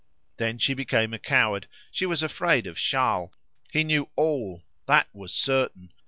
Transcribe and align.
Then 0.37 0.57
she 0.57 0.73
became 0.73 1.13
a 1.13 1.19
coward; 1.19 1.67
she 1.91 2.07
was 2.07 2.23
afraid 2.23 2.65
of 2.65 2.77
Charles; 2.79 3.29
he 3.69 3.83
knew 3.83 4.09
all, 4.15 4.63
that 4.87 5.07
was 5.13 5.31
certain! 5.31 5.93